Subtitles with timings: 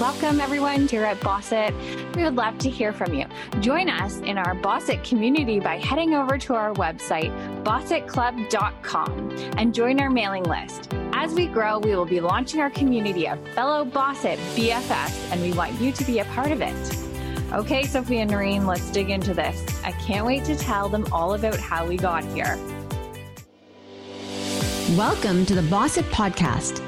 [0.00, 1.74] Welcome, everyone, here at Bossit.
[2.14, 3.26] We would love to hear from you.
[3.58, 9.98] Join us in our Bossit community by heading over to our website, bossitclub.com, and join
[9.98, 10.94] our mailing list.
[11.14, 15.52] As we grow, we will be launching our community of fellow Bossit BFFs, and we
[15.52, 17.52] want you to be a part of it.
[17.52, 19.82] Okay, Sophie and Noreen, let's dig into this.
[19.82, 22.56] I can't wait to tell them all about how we got here.
[24.96, 26.87] Welcome to the Bossit Podcast.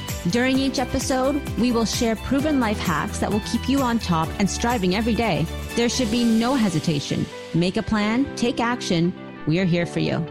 [0.29, 4.29] During each episode, we will share proven life hacks that will keep you on top
[4.37, 5.47] and striving every day.
[5.75, 7.25] There should be no hesitation.
[7.55, 9.11] Make a plan, take action.
[9.47, 10.23] We are here for you.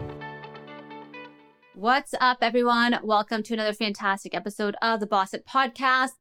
[1.73, 2.99] What's up, everyone?
[3.03, 6.11] Welcome to another fantastic episode of the Bossit Podcast.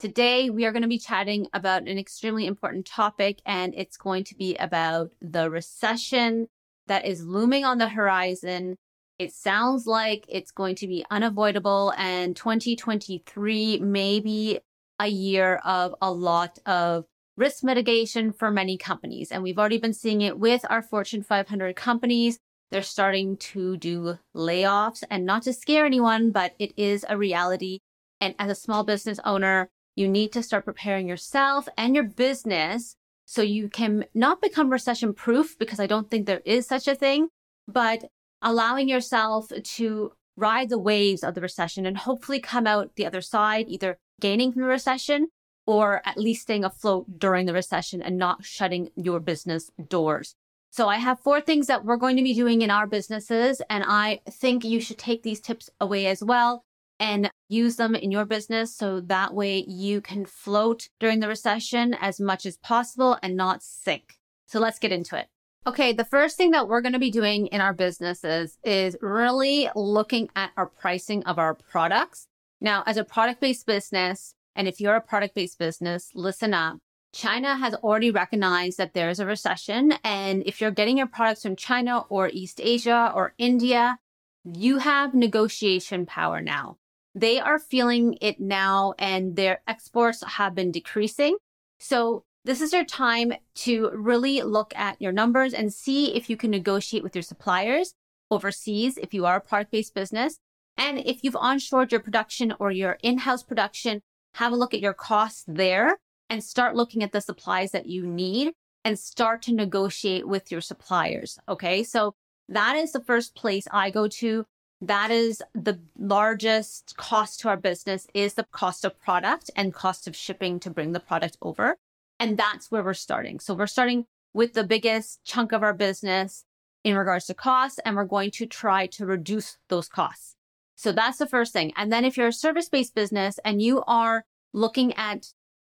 [0.00, 4.24] Today, we are going to be chatting about an extremely important topic, and it's going
[4.24, 6.48] to be about the recession
[6.88, 8.76] that is looming on the horizon
[9.20, 14.60] it sounds like it's going to be unavoidable, and 2023 may be
[14.98, 17.04] a year of a lot of
[17.36, 19.30] risk mitigation for many companies.
[19.30, 22.38] And we've already been seeing it with our Fortune 500 companies.
[22.70, 27.80] They're starting to do layoffs and not to scare anyone, but it is a reality.
[28.22, 32.96] And as a small business owner, you need to start preparing yourself and your business
[33.26, 36.94] so you can not become recession proof because I don't think there is such a
[36.94, 37.28] thing,
[37.68, 38.04] but
[38.42, 43.20] allowing yourself to ride the waves of the recession and hopefully come out the other
[43.20, 45.28] side, either gaining from the recession
[45.66, 50.34] or at least staying afloat during the recession and not shutting your business doors.
[50.70, 53.60] So I have four things that we're going to be doing in our businesses.
[53.68, 56.64] And I think you should take these tips away as well
[57.00, 58.74] and use them in your business.
[58.74, 63.62] So that way you can float during the recession as much as possible and not
[63.62, 64.14] sink.
[64.46, 65.26] So let's get into it.
[65.66, 69.68] Okay, the first thing that we're going to be doing in our businesses is really
[69.76, 72.26] looking at our pricing of our products.
[72.62, 76.78] Now, as a product based business, and if you're a product based business, listen up.
[77.12, 79.92] China has already recognized that there is a recession.
[80.02, 83.98] And if you're getting your products from China or East Asia or India,
[84.44, 86.78] you have negotiation power now.
[87.14, 91.36] They are feeling it now and their exports have been decreasing.
[91.78, 96.36] So this is your time to really look at your numbers and see if you
[96.36, 97.94] can negotiate with your suppliers
[98.30, 100.38] overseas if you are a product based business.
[100.76, 104.00] And if you've onshored your production or your in house production,
[104.34, 105.98] have a look at your costs there
[106.30, 108.52] and start looking at the supplies that you need
[108.84, 111.38] and start to negotiate with your suppliers.
[111.48, 111.82] Okay.
[111.82, 112.14] So
[112.48, 114.46] that is the first place I go to.
[114.80, 120.08] That is the largest cost to our business is the cost of product and cost
[120.08, 121.76] of shipping to bring the product over.
[122.20, 123.40] And that's where we're starting.
[123.40, 124.04] So we're starting
[124.34, 126.44] with the biggest chunk of our business
[126.84, 130.36] in regards to costs, and we're going to try to reduce those costs.
[130.76, 131.72] So that's the first thing.
[131.76, 135.26] And then if you're a service based business and you are looking at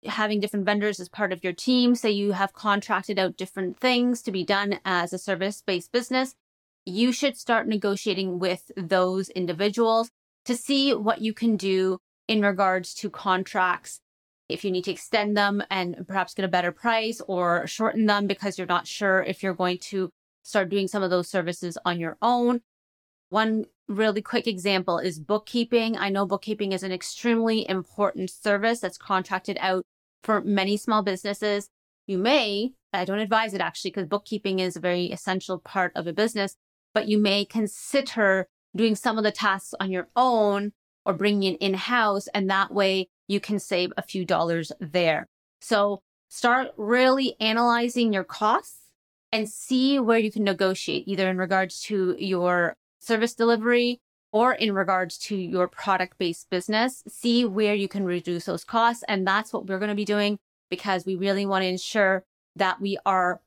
[0.04, 4.22] having different vendors as part of your team, say you have contracted out different things
[4.22, 6.34] to be done as a service based business,
[6.84, 10.10] you should start negotiating with those individuals
[10.44, 14.00] to see what you can do in regards to contracts
[14.52, 18.26] if you need to extend them and perhaps get a better price or shorten them
[18.26, 20.10] because you're not sure if you're going to
[20.42, 22.60] start doing some of those services on your own.
[23.28, 25.96] One really quick example is bookkeeping.
[25.96, 29.84] I know bookkeeping is an extremely important service that's contracted out
[30.22, 31.69] for many small businesses.
[32.06, 36.06] You may, I don't advise it actually because bookkeeping is a very essential part of
[36.06, 36.56] a business,
[36.94, 40.72] but you may consider doing some of the tasks on your own
[41.04, 42.28] or bringing in house.
[42.34, 45.26] And that way you can save a few dollars there.
[45.60, 48.78] So start really analyzing your costs
[49.32, 54.00] and see where you can negotiate either in regards to your service delivery
[54.32, 57.02] or in regards to your product based business.
[57.08, 59.05] See where you can reduce those costs.
[59.08, 60.38] And that's what we're going to be doing
[60.70, 62.25] because we really want to ensure
[62.56, 63.40] that we are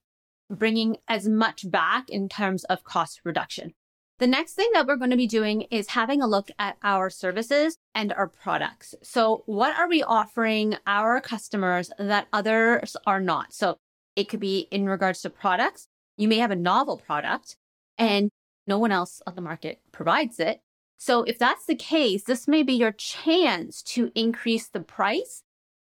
[0.50, 3.74] bringing as much back in terms of cost reduction.
[4.18, 7.10] The next thing that we're going to be doing is having a look at our
[7.10, 8.96] services and our products.
[9.04, 13.54] So, what are we offering our customers that others are not?
[13.54, 13.78] So,
[14.16, 15.90] it could be in regards to products.
[16.16, 17.58] You may have a novel product
[17.98, 18.30] and
[18.66, 20.62] no one else on the market provides it.
[20.98, 25.44] So, if that's the case, this may be your chance to increase the price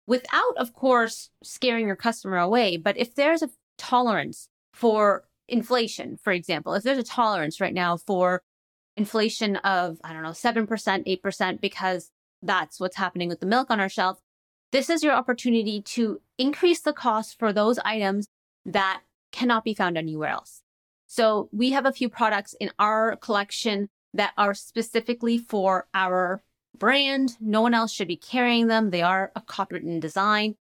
[0.07, 2.78] without, of course, scaring your customer away.
[2.78, 7.97] But if there's a tolerance for inflation, for example, if there's a tolerance right now
[7.97, 8.42] for
[8.97, 12.12] inflation of, I don't know, 7%, 8%, because
[12.42, 14.19] that's what's happening with the milk on our shelf,
[14.71, 18.27] this is your opportunity to increase the cost for those items
[18.65, 19.01] that
[19.31, 20.62] cannot be found anywhere else.
[21.07, 26.42] So we have a few products in our collection that are specifically for our
[26.77, 27.38] brand.
[27.39, 28.89] No one else should be carrying them.
[28.89, 30.56] They are a copywritten design.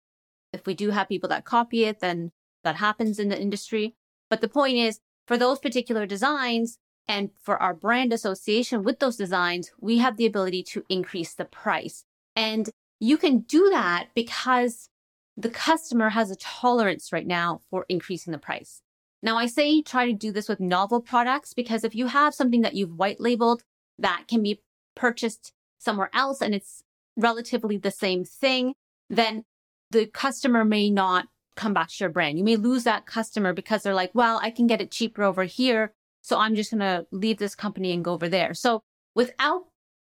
[0.51, 2.31] If we do have people that copy it, then
[2.63, 3.95] that happens in the industry.
[4.33, 9.15] But the point is, for those particular designs and for our brand association with those
[9.15, 12.03] designs, we have the ability to increase the price.
[12.35, 12.67] And
[12.99, 14.89] you can do that because
[15.37, 18.81] the customer has a tolerance right now for increasing the price.
[19.21, 22.61] Now, I say try to do this with novel products because if you have something
[22.61, 23.61] that you've white labeled
[23.99, 24.63] that can be
[24.95, 26.81] purchased somewhere else and it's
[27.15, 28.73] relatively the same thing,
[29.11, 29.43] then
[29.91, 32.37] the customer may not come back to your brand.
[32.37, 35.43] You may lose that customer because they're like, well, I can get it cheaper over
[35.43, 35.93] here.
[36.21, 38.53] So I'm just going to leave this company and go over there.
[38.53, 38.81] So
[39.13, 39.63] without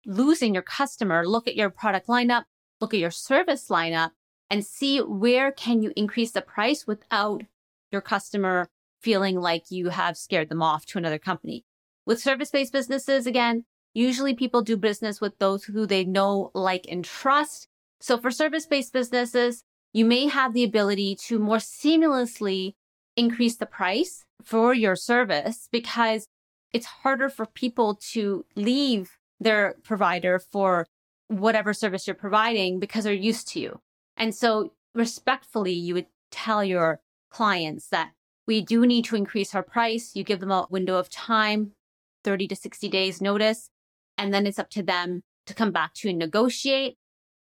[0.07, 2.45] losing your customer, look at your product lineup,
[2.81, 4.11] look at your service lineup
[4.49, 7.43] and see where can you increase the price without
[7.91, 8.69] your customer
[9.01, 11.65] feeling like you have scared them off to another company.
[12.07, 13.65] With service-based businesses, again,
[13.95, 17.69] usually people do business with those who they know, like, and trust.
[18.01, 22.75] So for service-based businesses, you may have the ability to more seamlessly
[23.17, 26.27] increase the price for your service because
[26.73, 30.87] it's harder for people to leave their provider for
[31.29, 33.81] whatever service you're providing because they're used to you.
[34.17, 37.01] And so respectfully, you would tell your
[37.31, 38.13] clients that
[38.47, 40.13] we do need to increase our price.
[40.15, 41.73] You give them a window of time,
[42.25, 43.71] 30 to 60 days notice,
[44.17, 46.97] and then it's up to them to come back to negotiate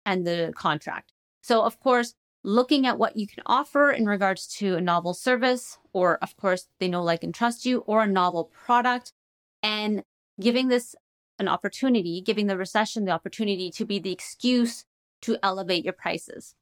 [0.05, 1.11] and the contract.
[1.41, 5.77] So of course, looking at what you can offer in regards to a novel service,
[5.93, 9.13] or of course, they know, like, and trust you, or a novel product,
[9.61, 10.03] and
[10.39, 10.95] giving this
[11.39, 14.85] an opportunity, giving the recession the opportunity to be the excuse
[15.21, 16.55] to elevate your prices.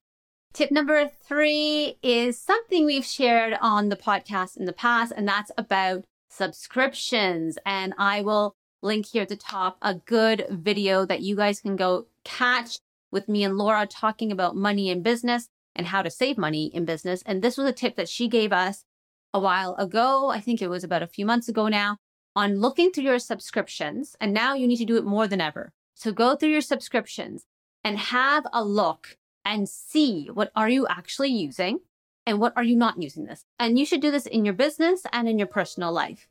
[0.51, 5.51] Tip number three is something we've shared on the podcast in the past, and that's
[5.57, 7.57] about subscriptions.
[7.65, 11.75] And I will link here at the top a good video that you guys can
[11.75, 12.79] go catch
[13.11, 15.49] with me and Laura talking about money in business
[15.79, 17.23] and how to save money in business.
[17.25, 18.83] And this was a tip that she gave us
[19.33, 20.27] a while ago.
[20.27, 21.99] I think it was about a few months ago now
[22.35, 24.13] on looking through your subscriptions.
[24.19, 25.71] And now you need to do it more than ever.
[25.93, 27.45] So go through your subscriptions
[27.81, 31.79] and have a look and see what are you actually using
[32.25, 33.45] and what are you not using this.
[33.57, 36.27] And you should do this in your business and in your personal life.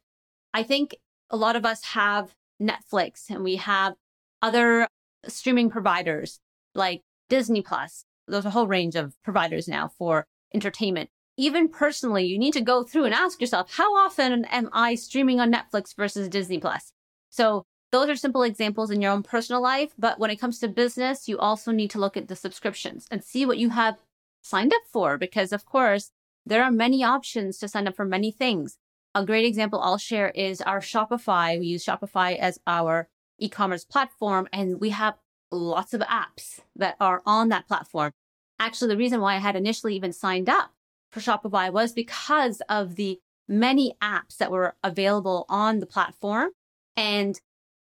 [0.52, 0.94] I think
[1.30, 3.94] a lot of us have Netflix and we have
[4.42, 4.88] other
[5.26, 6.38] streaming providers
[6.74, 7.00] like
[7.30, 8.04] Disney Plus.
[8.28, 11.10] There's a whole range of providers now for entertainment.
[11.36, 15.40] Even personally, you need to go through and ask yourself, how often am I streaming
[15.40, 16.92] on Netflix versus Disney Plus?
[17.30, 19.92] So those are simple examples in your own personal life.
[19.98, 23.22] But when it comes to business, you also need to look at the subscriptions and
[23.22, 23.98] see what you have
[24.42, 25.16] signed up for.
[25.16, 26.10] Because of course,
[26.44, 28.78] there are many options to sign up for many things.
[29.14, 31.58] A great example I'll share is our Shopify.
[31.58, 33.08] We use Shopify as our
[33.38, 35.14] e-commerce platform and we have
[35.50, 38.12] lots of apps that are on that platform.
[38.58, 40.72] Actually, the reason why I had initially even signed up
[41.10, 46.50] for Shopify was because of the many apps that were available on the platform.
[46.96, 47.40] And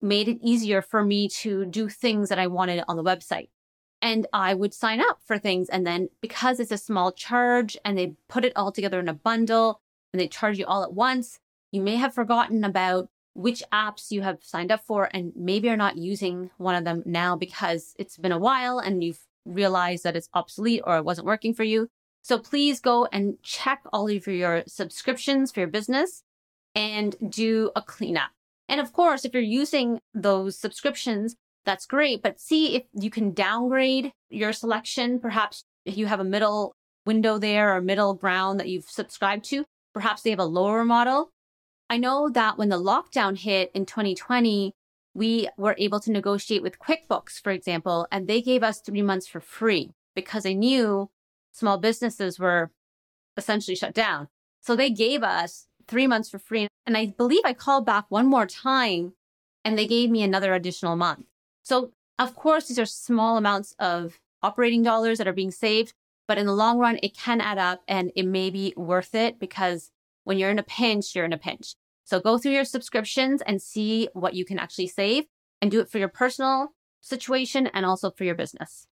[0.01, 3.50] made it easier for me to do things that I wanted on the website.
[4.01, 5.68] And I would sign up for things.
[5.70, 9.13] And then because it's a small charge and they put it all together in a
[9.13, 9.82] bundle
[10.13, 11.39] and they charge you all at once,
[11.72, 15.77] you may have forgotten about which apps you have signed up for and maybe are
[15.77, 20.15] not using one of them now because it's been a while and you've realized that
[20.15, 21.88] it's obsolete or it wasn't working for you.
[22.21, 26.24] So please go and check all of your subscriptions for your business
[26.75, 28.31] and do a cleanup.
[28.67, 33.33] And of course, if you're using those subscriptions, that's great, but see if you can
[33.33, 35.19] downgrade your selection.
[35.19, 36.74] Perhaps if you have a middle
[37.05, 41.31] window there or middle ground that you've subscribed to, perhaps they have a lower model.
[41.89, 44.74] I know that when the lockdown hit in 2020,
[45.15, 49.27] we were able to negotiate with QuickBooks, for example, and they gave us three months
[49.27, 51.10] for free because they knew
[51.51, 52.72] small businesses were
[53.36, 54.27] essentially shut down.
[54.62, 56.67] So they gave us three months for free.
[56.86, 59.13] And I believe I called back one more time
[59.65, 61.25] and they gave me another additional month.
[61.63, 65.93] So, of course, these are small amounts of operating dollars that are being saved,
[66.27, 69.39] but in the long run, it can add up and it may be worth it
[69.39, 69.91] because
[70.29, 71.74] when you're in a pinch, you're in a pinch.
[72.03, 75.24] So go through your subscriptions and see what you can actually save
[75.59, 78.86] and do it for your personal situation and also for your business.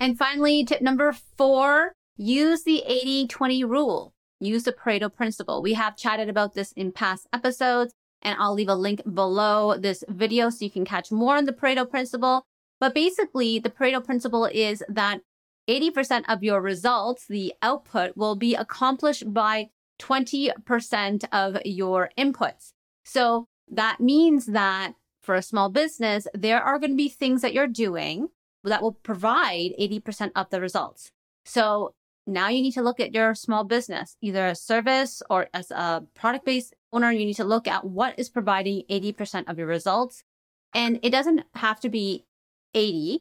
[0.00, 4.14] And finally, tip number four, use the 80 20 rule.
[4.40, 5.62] Use the Pareto principle.
[5.62, 10.02] We have chatted about this in past episodes, and I'll leave a link below this
[10.08, 12.46] video so you can catch more on the Pareto principle.
[12.80, 15.20] But basically, the Pareto principle is that
[15.68, 19.68] 80% of your results, the output, will be accomplished by
[20.00, 22.72] 20% of your inputs.
[23.04, 27.52] So that means that for a small business, there are going to be things that
[27.52, 28.28] you're doing
[28.64, 31.12] that will provide 80% of the results.
[31.44, 31.94] So
[32.26, 35.70] now you need to look at your small business, either as a service or as
[35.70, 39.66] a product based owner, you need to look at what is providing 80% of your
[39.66, 40.22] results.
[40.74, 42.24] And it doesn't have to be
[42.74, 43.20] 80%.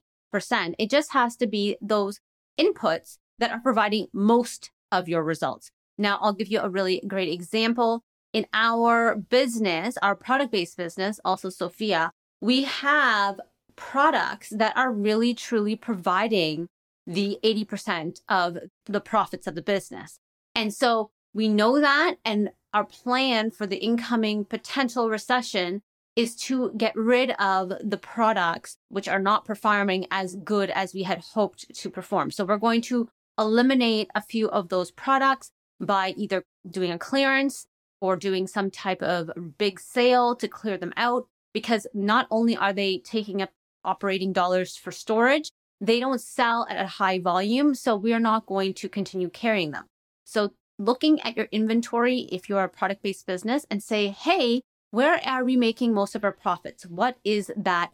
[0.77, 2.19] It just has to be those
[2.59, 5.71] inputs that are providing most of your results.
[5.99, 8.03] Now, I'll give you a really great example.
[8.31, 13.39] In our business, our product based business, also Sophia, we have
[13.75, 16.67] products that are really truly providing
[17.05, 20.19] the 80% of the profits of the business.
[20.55, 22.15] And so we know that.
[22.23, 25.81] And our plan for the incoming potential recession
[26.15, 31.03] is to get rid of the products which are not performing as good as we
[31.03, 32.31] had hoped to perform.
[32.31, 37.65] So we're going to eliminate a few of those products by either doing a clearance
[38.01, 42.73] or doing some type of big sale to clear them out because not only are
[42.73, 43.49] they taking up
[43.83, 47.73] operating dollars for storage, they don't sell at a high volume.
[47.73, 49.85] So we're not going to continue carrying them.
[50.25, 55.19] So looking at your inventory, if you're a product based business and say, Hey, where
[55.25, 56.85] are we making most of our profits?
[56.85, 57.91] What is that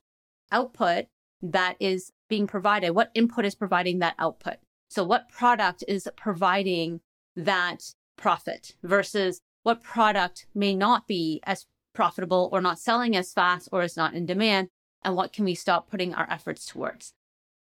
[0.51, 1.05] output
[1.41, 2.91] that is being provided?
[2.91, 4.55] What input is providing that output?
[4.89, 7.01] So what product is providing
[7.35, 13.69] that profit versus what product may not be as profitable or not selling as fast
[13.71, 14.69] or is not in demand?
[15.03, 17.13] And what can we stop putting our efforts towards?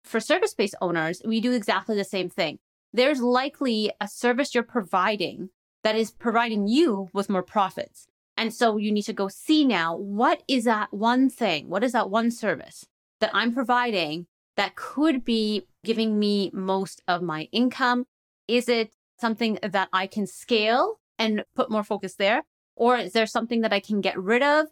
[0.03, 2.59] For service based owners, we do exactly the same thing.
[2.93, 5.49] There's likely a service you're providing
[5.83, 8.07] that is providing you with more profits.
[8.37, 11.69] And so you need to go see now what is that one thing?
[11.69, 12.85] What is that one service
[13.19, 14.27] that I'm providing
[14.57, 18.05] that could be giving me most of my income?
[18.47, 22.43] Is it something that I can scale and put more focus there?
[22.75, 24.67] Or is there something that I can get rid of?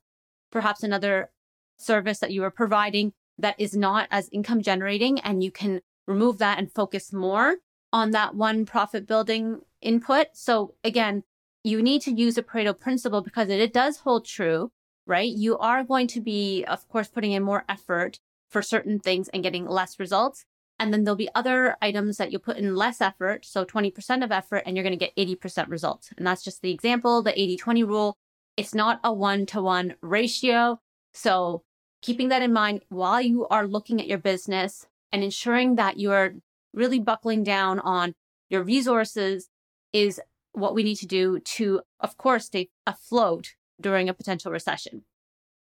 [0.51, 1.31] Perhaps another
[1.77, 6.37] service that you are providing that is not as income generating and you can remove
[6.37, 7.57] that and focus more
[7.91, 10.27] on that one profit building input.
[10.33, 11.23] So again,
[11.63, 14.71] you need to use the Pareto principle because it, it does hold true,
[15.05, 15.31] right?
[15.31, 18.19] You are going to be, of course, putting in more effort
[18.49, 20.45] for certain things and getting less results.
[20.79, 23.45] And then there'll be other items that you'll put in less effort.
[23.45, 26.09] So 20% of effort and you're going to get 80% results.
[26.17, 28.17] And that's just the example, the 80 20 rule.
[28.57, 30.79] It's not a one to one ratio.
[31.13, 31.63] So
[32.01, 36.35] keeping that in mind while you are looking at your business and ensuring that you're
[36.73, 38.13] really buckling down on
[38.49, 39.49] your resources
[39.93, 40.19] is
[40.53, 45.03] what we need to do to, of course, stay afloat during a potential recession.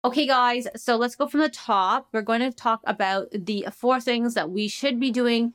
[0.06, 2.10] Okay, guys, so let's go from the top.
[2.12, 5.54] We're going to talk about the four things that we should be doing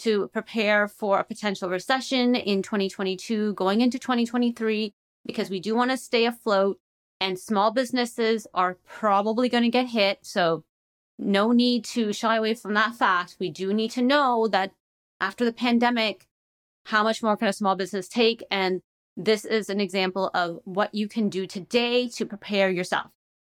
[0.00, 4.92] to prepare for a potential recession in 2022, going into 2023,
[5.24, 6.78] because we do want to stay afloat
[7.22, 10.18] and small businesses are probably going to get hit.
[10.20, 10.64] So
[11.18, 13.36] no need to shy away from that fact.
[13.40, 14.72] We do need to know that
[15.22, 16.26] after the pandemic,
[16.84, 18.44] how much more can a small business take?
[18.50, 18.82] And
[19.16, 23.06] this is an example of what you can do today to prepare yourself.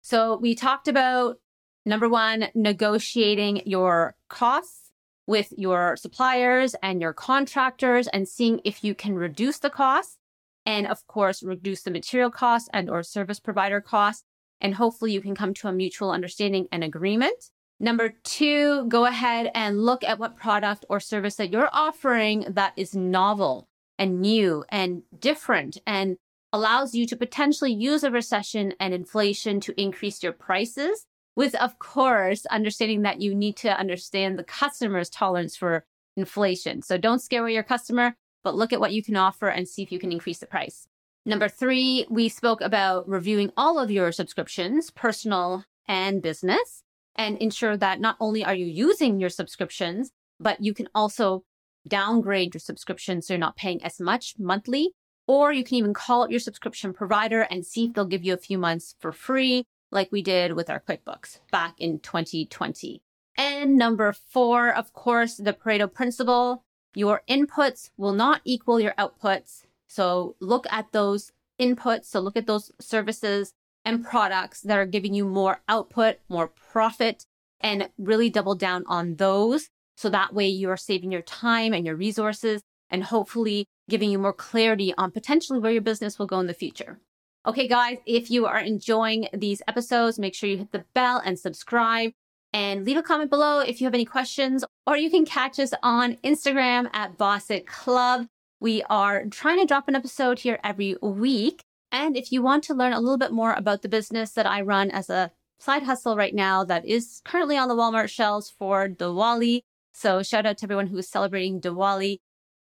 [0.09, 1.37] So we talked about
[1.85, 4.91] number one, negotiating your costs
[5.27, 10.17] with your suppliers and your contractors and seeing if you can reduce the costs
[10.65, 14.25] and of course reduce the material costs and or service provider costs.
[14.63, 17.51] And hopefully you can come to a mutual understanding and agreement.
[17.79, 22.73] Number two go ahead and look at what product or service that you're offering that
[22.77, 26.17] is novel and new and different and
[26.53, 31.05] allows you to potentially use a recession and inflation to increase your prices
[31.37, 35.85] with of course understanding that you need to understand the customer's tolerance for
[36.17, 38.15] inflation so don't scare your customer
[38.45, 40.87] but look at what you can offer and see if you can increase the price.
[41.27, 46.83] Number three, we spoke about reviewing all of your subscriptions, personal and business,
[47.17, 51.45] and ensure that not only are you using your subscriptions, but you can also
[51.87, 54.93] downgrade your subscription so you're not paying as much monthly.
[55.29, 58.35] Or you can even call up your subscription provider and see if they'll give you
[58.35, 63.01] a few months for free, like we did with our QuickBooks back in 2020.
[63.37, 66.65] And number four, of course, the Pareto principle.
[66.95, 69.63] Your inputs will not equal your outputs.
[69.87, 71.31] So look at those
[71.61, 72.07] inputs.
[72.07, 73.53] So look at those services
[73.85, 77.25] and products that are giving you more output, more profit,
[77.61, 79.69] and really double down on those
[79.99, 84.19] So that way you are saving your time and your resources and hopefully giving you
[84.19, 86.99] more clarity on potentially where your business will go in the future.
[87.47, 91.39] Okay, guys, if you are enjoying these episodes, make sure you hit the bell and
[91.39, 92.13] subscribe
[92.53, 95.73] and leave a comment below if you have any questions, or you can catch us
[95.83, 98.27] on Instagram at Bossit Club.
[98.61, 101.63] We are trying to drop an episode here every week.
[101.93, 104.61] And if you want to learn a little bit more about the business that I
[104.61, 108.89] run as a side hustle right now that is currently on the Walmart shelves for
[108.89, 109.63] Diwali.
[109.93, 112.19] So shout out to everyone who is celebrating Diwali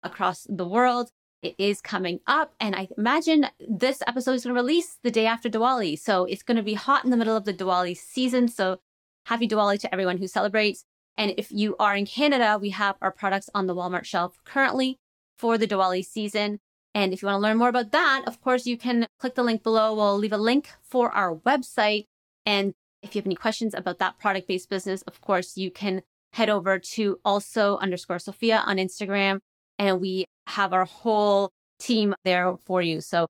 [0.03, 1.11] across the world.
[1.41, 5.25] It is coming up, and I imagine this episode is going to release the day
[5.25, 5.97] after Diwali.
[5.97, 8.49] So it's going to be hot in the middle of the Diwali season.
[8.49, 8.81] So
[9.27, 10.85] happy Diwali to everyone who celebrates.
[11.17, 14.99] And if you are in Canada, we have our products on the Walmart shelf currently
[15.37, 16.59] for the Diwali season.
[16.95, 19.45] And if you want to learn more about that, of course, you can click the
[19.45, 19.95] link below.
[19.95, 22.07] We'll leave a link for our website.
[22.45, 26.03] And if you have any questions about that product based business, of course, you can
[26.33, 29.41] head over to also underscore Sophia on Instagram
[29.79, 33.01] and we have our whole team there for you.
[33.01, 33.27] So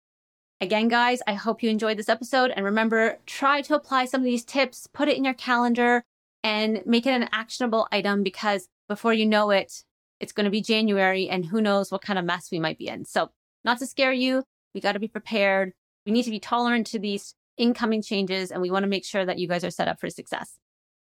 [0.60, 2.50] again, guys, I hope you enjoyed this episode.
[2.54, 6.02] And remember, try to apply some of these tips, put it in your calendar
[6.42, 9.84] and make it an actionable item because before you know it,
[10.20, 12.88] it's going to be January and who knows what kind of mess we might be
[12.88, 13.04] in.
[13.04, 13.30] So
[13.64, 14.42] not to scare you,
[14.74, 15.72] we got to be prepared.
[16.06, 19.24] We need to be tolerant to these incoming changes and we want to make sure
[19.24, 20.58] that you guys are set up for success.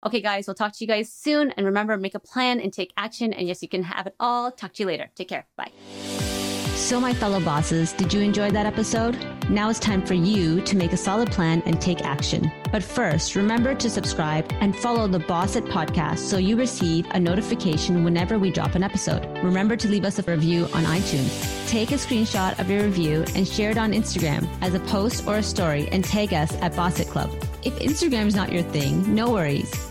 [0.04, 1.52] Okay, guys, we'll talk to you guys soon.
[1.52, 3.34] And remember, make a plan and take action.
[3.34, 4.52] And yes, you can have it all.
[4.52, 5.12] Talk to you later.
[5.16, 5.46] Take care.
[5.56, 5.72] Bye.
[6.76, 9.16] So, my fellow bosses, did you enjoy that episode?
[9.50, 12.52] Now it's time for you to make a solid plan and take action.
[12.72, 17.20] But first, remember to subscribe and follow the Boss It podcast so you receive a
[17.20, 19.26] notification whenever we drop an episode.
[19.44, 21.70] Remember to leave us a review on iTunes.
[21.70, 25.38] Take a screenshot of your review and share it on Instagram as a post or
[25.38, 27.30] a story and tag us at Boss It Club.
[27.64, 29.91] If Instagram is not your thing, no worries